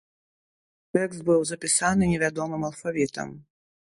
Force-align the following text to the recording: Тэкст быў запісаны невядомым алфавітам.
Тэкст 0.97 1.21
быў 1.27 1.41
запісаны 1.51 2.03
невядомым 2.13 2.61
алфавітам. 2.69 3.29